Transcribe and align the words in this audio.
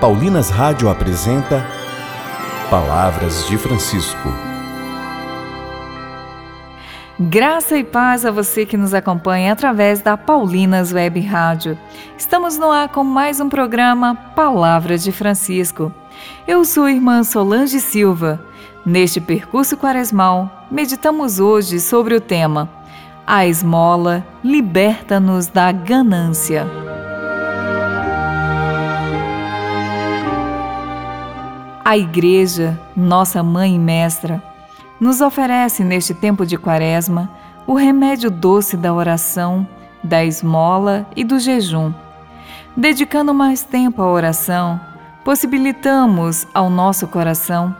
Paulinas 0.00 0.50
Rádio 0.50 0.90
apresenta 0.90 1.66
Palavras 2.68 3.46
de 3.46 3.56
Francisco. 3.56 4.28
Graça 7.18 7.78
e 7.78 7.82
paz 7.82 8.26
a 8.26 8.30
você 8.30 8.66
que 8.66 8.76
nos 8.76 8.92
acompanha 8.92 9.54
através 9.54 10.02
da 10.02 10.14
Paulinas 10.18 10.92
Web 10.92 11.18
Rádio. 11.20 11.78
Estamos 12.18 12.58
no 12.58 12.70
ar 12.70 12.90
com 12.90 13.02
mais 13.02 13.40
um 13.40 13.48
programa 13.48 14.14
Palavras 14.14 15.02
de 15.02 15.12
Francisco. 15.12 15.90
Eu 16.46 16.62
sou 16.66 16.84
a 16.84 16.92
irmã 16.92 17.24
Solange 17.24 17.80
Silva. 17.80 18.38
Neste 18.84 19.18
percurso 19.18 19.78
quaresmal, 19.78 20.66
meditamos 20.70 21.40
hoje 21.40 21.80
sobre 21.80 22.14
o 22.14 22.20
tema 22.20 22.68
A 23.26 23.46
esmola 23.46 24.22
liberta-nos 24.44 25.46
da 25.46 25.72
ganância. 25.72 26.85
A 31.88 31.96
Igreja, 31.96 32.76
nossa 32.96 33.44
mãe 33.44 33.76
e 33.76 33.78
mestra, 33.78 34.42
nos 34.98 35.20
oferece 35.20 35.84
neste 35.84 36.12
tempo 36.12 36.44
de 36.44 36.58
Quaresma 36.58 37.30
o 37.64 37.74
remédio 37.74 38.28
doce 38.28 38.76
da 38.76 38.92
oração, 38.92 39.64
da 40.02 40.24
esmola 40.24 41.08
e 41.14 41.22
do 41.22 41.38
jejum. 41.38 41.94
Dedicando 42.76 43.32
mais 43.32 43.62
tempo 43.62 44.02
à 44.02 44.10
oração, 44.10 44.80
possibilitamos 45.24 46.44
ao 46.52 46.68
nosso 46.68 47.06
coração 47.06 47.72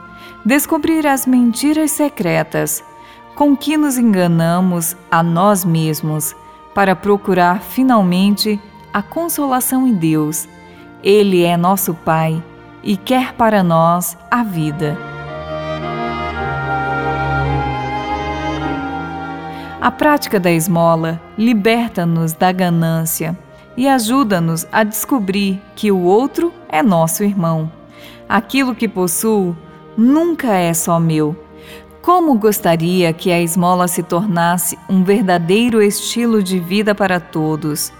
descobrir 0.45 1.05
as 1.05 1.27
mentiras 1.27 1.91
secretas 1.91 2.85
com 3.35 3.57
que 3.57 3.77
nos 3.77 3.99
enganamos 3.99 4.97
a 5.11 5.21
nós 5.21 5.65
mesmos 5.65 6.33
para 6.73 6.95
procurar 6.95 7.61
finalmente 7.61 8.61
a 8.93 9.03
consolação 9.03 9.85
em 9.85 9.95
Deus. 9.95 10.49
Ele 11.03 11.43
é 11.43 11.57
nosso 11.57 11.93
Pai 11.93 12.41
e 12.83 12.97
quer 12.97 13.33
para 13.33 13.63
nós 13.63 14.17
a 14.31 14.43
vida. 14.43 14.97
A 19.81 19.91
prática 19.91 20.41
da 20.41 20.51
esmola 20.51 21.21
liberta-nos 21.39 22.33
da 22.33 22.51
ganância 22.51 23.39
e 23.77 23.87
ajuda-nos 23.87 24.67
a 24.73 24.83
descobrir 24.83 25.63
que 25.77 25.93
o 25.93 26.01
outro 26.01 26.53
é 26.69 26.83
nosso 26.83 27.23
irmão. 27.23 27.71
Aquilo 28.29 28.75
que 28.75 28.89
possuo 28.89 29.57
nunca 29.97 30.55
é 30.55 30.75
só 30.75 30.99
meu. 30.99 31.37
Como 32.03 32.35
gostaria 32.35 33.13
que 33.13 33.31
a 33.31 33.41
esmola 33.41 33.87
se 33.87 34.03
tornasse 34.03 34.79
um 34.89 35.05
verdadeiro 35.05 35.83
estilo 35.83 36.43
de 36.43 36.59
vida 36.59 36.95
para 36.95 37.21
todos. 37.21 37.93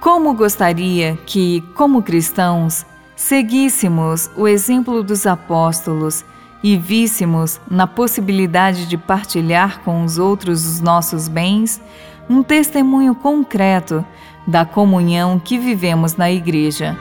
Como 0.00 0.34
gostaria 0.34 1.18
que, 1.26 1.62
como 1.74 2.02
cristãos, 2.02 2.86
seguíssemos 3.18 4.30
o 4.36 4.46
exemplo 4.46 5.02
dos 5.02 5.26
apóstolos 5.26 6.24
e 6.62 6.76
víssemos 6.76 7.60
na 7.68 7.84
possibilidade 7.84 8.86
de 8.86 8.96
partilhar 8.96 9.80
com 9.80 10.04
os 10.04 10.18
outros 10.18 10.64
os 10.64 10.80
nossos 10.80 11.26
bens, 11.26 11.82
um 12.30 12.44
testemunho 12.44 13.16
concreto 13.16 14.06
da 14.46 14.64
comunhão 14.64 15.36
que 15.36 15.58
vivemos 15.58 16.14
na 16.14 16.30
Igreja. 16.30 16.96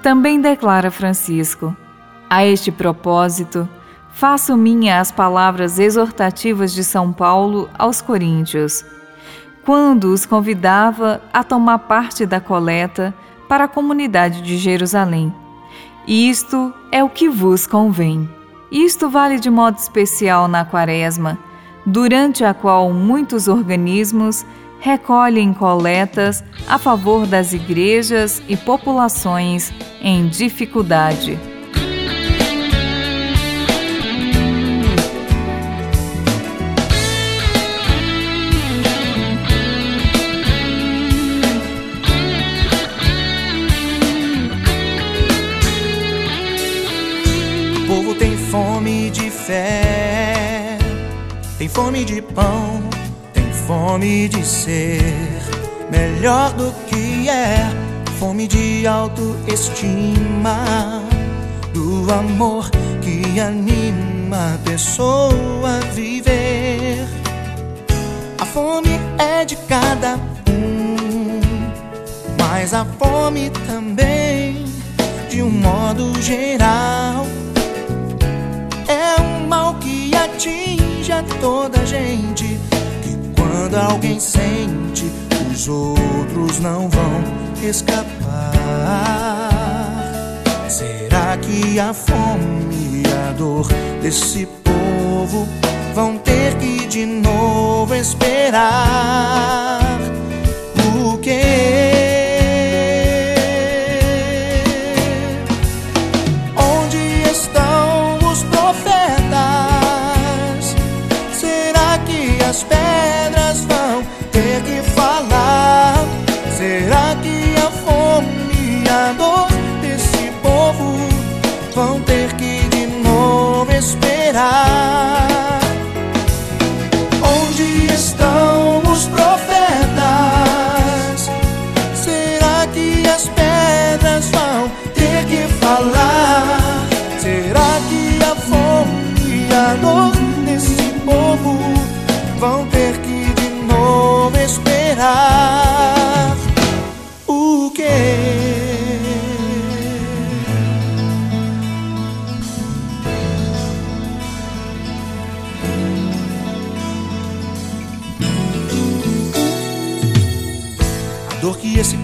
Também 0.00 0.40
declara 0.40 0.92
Francisco: 0.92 1.76
A 2.30 2.46
este 2.46 2.70
propósito, 2.70 3.68
faço 4.12 4.56
minha 4.56 5.00
as 5.00 5.10
palavras 5.10 5.80
exortativas 5.80 6.72
de 6.72 6.84
São 6.84 7.12
Paulo 7.12 7.68
aos 7.76 8.00
Coríntios 8.00 8.84
quando 9.66 10.12
os 10.12 10.24
convidava 10.24 11.20
a 11.32 11.42
tomar 11.42 11.80
parte 11.80 12.24
da 12.24 12.40
coleta 12.40 13.12
para 13.48 13.64
a 13.64 13.68
comunidade 13.68 14.40
de 14.40 14.56
Jerusalém. 14.56 15.34
Isto 16.06 16.72
é 16.92 17.02
o 17.02 17.10
que 17.10 17.28
vos 17.28 17.66
convém. 17.66 18.30
Isto 18.70 19.10
vale 19.10 19.40
de 19.40 19.50
modo 19.50 19.76
especial 19.76 20.46
na 20.46 20.64
Quaresma, 20.64 21.36
durante 21.84 22.44
a 22.44 22.54
qual 22.54 22.92
muitos 22.92 23.48
organismos 23.48 24.46
recolhem 24.78 25.52
coletas 25.52 26.44
a 26.68 26.78
favor 26.78 27.26
das 27.26 27.52
igrejas 27.52 28.40
e 28.48 28.56
populações 28.56 29.72
em 30.00 30.28
dificuldade. 30.28 31.55
Fé. 49.46 50.78
Tem 51.58 51.68
fome 51.68 52.04
de 52.04 52.20
pão, 52.22 52.82
tem 53.32 53.50
fome 53.52 54.28
de 54.28 54.44
ser 54.44 55.02
melhor 55.90 56.52
do 56.52 56.72
que 56.86 57.28
é. 57.28 57.68
Fome 58.18 58.46
de 58.46 58.86
autoestima, 58.86 60.56
do 61.74 62.12
amor 62.12 62.70
que 63.02 63.38
anima 63.38 64.54
a 64.54 64.58
pessoa 64.58 65.78
a 65.78 65.80
viver. 65.92 67.06
A 68.40 68.46
fome 68.46 68.98
é 69.18 69.44
de 69.44 69.56
cada 69.68 70.16
um, 70.48 71.40
mas 72.38 72.72
a 72.72 72.84
fome 72.84 73.50
também, 73.66 74.64
de 75.28 75.42
um 75.42 75.50
modo 75.50 76.12
geral 76.22 77.26
toda 81.40 81.84
gente. 81.86 82.58
Que 83.02 83.16
quando 83.40 83.76
alguém 83.76 84.18
sente, 84.20 85.10
os 85.50 85.68
outros 85.68 86.60
não 86.60 86.88
vão 86.88 87.24
escapar. 87.62 88.06
Será 90.68 91.36
que 91.38 91.78
a 91.78 91.92
fome 91.94 93.02
e 93.02 93.04
a 93.28 93.32
dor 93.32 93.66
desse 94.02 94.46
povo 94.64 95.46
vão 95.94 96.18
ter 96.18 96.56
que 96.58 96.86
de 96.86 97.06
novo 97.06 97.94
esperar? 97.94 99.85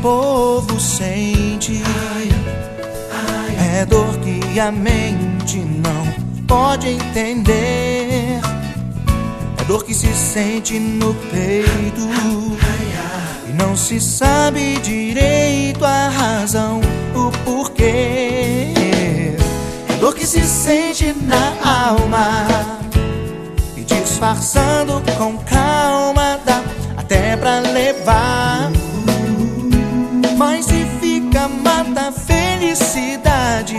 Povo 0.02 0.80
sente 0.80 1.80
é 3.80 3.86
dor 3.86 4.18
que 4.18 4.58
a 4.58 4.72
mente 4.72 5.58
não 5.58 6.44
pode 6.46 6.88
entender. 6.88 8.40
É 9.58 9.64
dor 9.66 9.84
que 9.84 9.94
se 9.94 10.12
sente 10.12 10.78
no 10.78 11.14
peito 11.14 12.08
e 13.48 13.52
não 13.52 13.76
se 13.76 14.00
sabe 14.00 14.76
direito 14.78 15.84
a 15.84 16.08
razão, 16.08 16.80
o 17.14 17.30
porquê. 17.44 18.74
É 19.88 19.96
dor 20.00 20.14
que 20.14 20.26
se 20.26 20.42
sente 20.42 21.14
na 21.22 21.88
alma 21.88 22.46
e 23.76 23.84
disfarçando 23.84 25.00
com 25.16 25.38
calma 25.38 26.40
dá 26.44 26.60
até 26.96 27.36
pra 27.36 27.60
levar. 27.60 28.71
Felicidade. 32.72 33.76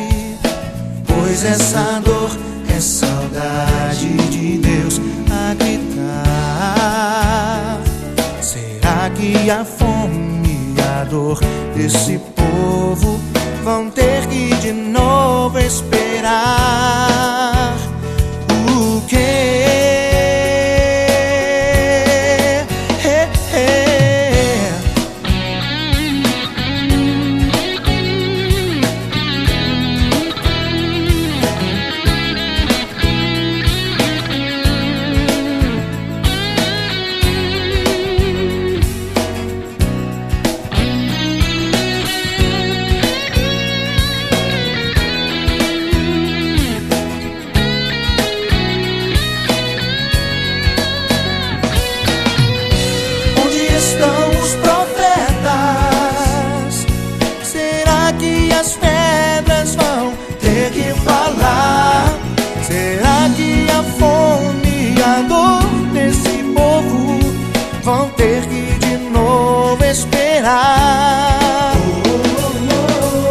Pois 1.08 1.44
essa 1.44 2.00
dor 2.00 2.30
é 2.70 2.80
saudade 2.80 4.08
de 4.30 4.58
Deus 4.60 5.02
a 5.32 5.54
gritar. 5.56 6.22
Será 8.42 9.10
que 9.10 9.50
a 9.50 9.66
fome 9.66 10.76
e 10.78 10.82
a 10.82 11.04
dor 11.06 11.40
desse 11.76 12.20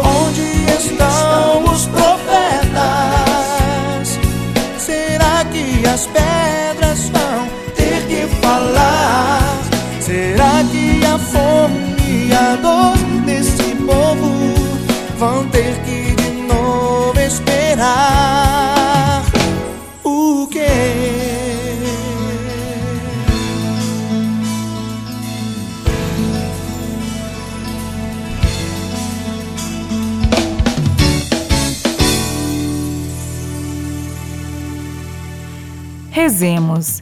Onde 0.03 0.65
estão 0.77 1.63
os 1.71 1.85
profetas? 1.85 2.19
Será 4.77 5.45
que 5.45 5.87
as 5.87 6.05
pedras 6.07 7.09
vão 7.09 7.47
ter 7.75 8.05
que 8.07 8.27
falar? 8.41 9.41
Será 10.01 10.65
que 10.69 11.05
a 11.05 11.17
fome 11.17 11.95
e 12.05 12.33
a 12.33 12.57
dor 12.57 12.97
desse 13.25 13.73
povo 13.75 14.53
vão 15.17 15.47
ter 15.47 15.75
que 15.85 16.13
de 16.15 16.29
novo 16.41 17.17
esperar? 17.21 18.12
Rezemos. 36.13 37.01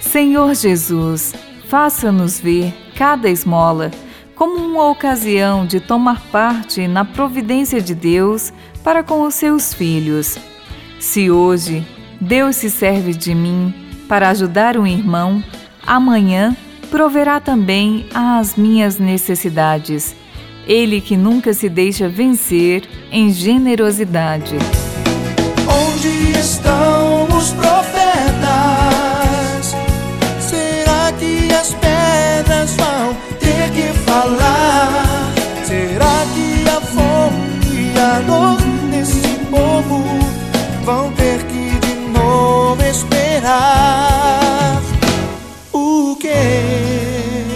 Senhor 0.00 0.54
Jesus, 0.54 1.34
faça-nos 1.68 2.40
ver 2.40 2.72
cada 2.96 3.28
esmola 3.28 3.90
como 4.34 4.56
uma 4.56 4.88
ocasião 4.88 5.66
de 5.66 5.78
tomar 5.80 6.18
parte 6.32 6.88
na 6.88 7.04
providência 7.04 7.78
de 7.78 7.94
Deus 7.94 8.50
para 8.82 9.02
com 9.02 9.20
os 9.20 9.34
seus 9.34 9.74
filhos. 9.74 10.38
Se 10.98 11.30
hoje 11.30 11.86
Deus 12.18 12.56
se 12.56 12.70
serve 12.70 13.12
de 13.12 13.34
mim 13.34 13.74
para 14.08 14.30
ajudar 14.30 14.78
um 14.78 14.86
irmão, 14.86 15.44
amanhã 15.86 16.56
proverá 16.90 17.38
também 17.38 18.06
às 18.14 18.56
minhas 18.56 18.98
necessidades. 18.98 20.16
Ele 20.66 21.02
que 21.02 21.18
nunca 21.18 21.52
se 21.52 21.68
deixa 21.68 22.08
vencer 22.08 22.88
em 23.10 23.30
generosidade. 23.30 24.56
Onde 25.68 26.38
estão 26.38 27.24
os 27.36 27.52
profetas? 27.52 28.01
Vão 40.82 41.12
ter 41.12 41.44
que 41.46 41.78
de 41.78 41.94
novo 42.10 42.82
esperar? 42.82 44.80
O 45.72 46.16
quê? 46.20 47.46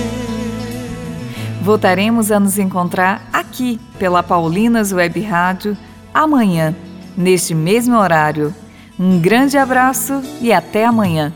Voltaremos 1.61 2.31
a 2.31 2.39
nos 2.39 2.59
encontrar 2.59 3.29
aqui 3.33 3.81
pela 3.99 4.23
Paulinas 4.23 4.93
Web 4.93 5.21
Rádio 5.21 5.77
amanhã, 6.15 6.75
neste 7.17 7.55
mesmo 7.55 7.97
horário. 7.99 8.55
Um 8.99 9.21
grande 9.21 9.59
abraço 9.59 10.23
e 10.41 10.53
até 10.53 10.85
amanhã. 10.85 11.33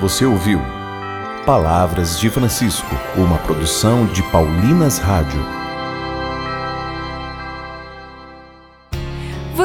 Você 0.00 0.24
ouviu 0.26 0.60
Palavras 1.46 2.18
de 2.18 2.30
Francisco, 2.30 2.88
uma 3.16 3.38
produção 3.38 4.06
de 4.06 4.22
Paulinas 4.24 4.98
Rádio. 4.98 5.63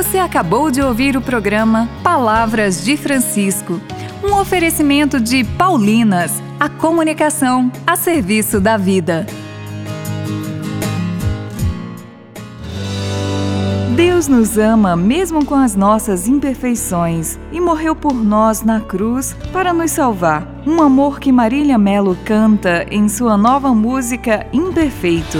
Você 0.02 0.18
acabou 0.18 0.72
de 0.72 0.82
ouvir 0.82 1.18
o 1.18 1.22
programa 1.22 1.90
Palavras 2.02 2.86
de 2.86 2.96
Francisco, 2.96 3.82
um 4.24 4.34
oferecimento 4.40 5.20
de 5.20 5.44
Paulinas, 5.44 6.42
a 6.58 6.70
comunicação 6.70 7.70
a 7.86 7.98
serviço 7.98 8.62
da 8.62 8.78
vida. 8.78 9.28
Deus 13.94 14.30
nos 14.30 14.58
ama 14.58 14.96
mesmo 14.96 15.44
com 15.44 15.56
as 15.56 15.76
nossas 15.76 16.30
imperfeições 16.30 17.38
e 17.52 17.60
morreu 17.60 17.94
por 17.94 18.14
nós 18.14 18.64
na 18.64 18.80
cruz 18.80 19.36
para 19.52 19.74
nos 19.74 19.92
salvar. 19.92 20.48
Um 20.66 20.82
amor 20.82 21.20
que 21.20 21.30
Marília 21.30 21.78
Melo 21.78 22.18
canta 22.24 22.86
em 22.90 23.10
sua 23.10 23.38
nova 23.38 23.76
música 23.76 24.48
Imperfeito. 24.54 25.40